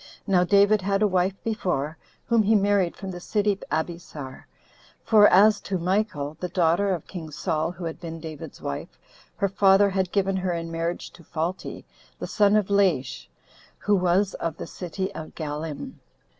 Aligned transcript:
Now 0.25 0.43
David 0.43 0.81
had 0.81 1.03
a 1.03 1.07
wife 1.07 1.35
before, 1.43 1.95
whom 2.25 2.41
he 2.41 2.55
married 2.55 2.97
from 2.97 3.11
the 3.11 3.19
city 3.19 3.59
Abesar; 3.71 4.45
for 5.03 5.27
as 5.27 5.61
to 5.61 5.77
Michal, 5.77 6.35
the 6.39 6.49
daughter 6.49 6.89
of 6.91 7.05
king 7.05 7.29
Saul, 7.29 7.71
who 7.73 7.85
had 7.85 7.99
been 7.99 8.19
David's 8.19 8.63
wife, 8.63 8.97
her 9.35 9.47
father 9.49 9.91
had 9.91 10.11
given 10.11 10.37
her 10.37 10.53
in 10.53 10.71
marriage 10.71 11.11
to 11.11 11.23
Phalti, 11.23 11.85
the 12.17 12.25
son 12.25 12.55
of 12.55 12.71
Laish, 12.71 13.27
who 13.77 13.95
was 13.95 14.33
of 14.33 14.57
the 14.57 14.65
city 14.65 15.13
of 15.13 15.35
Gallim. 15.35 15.99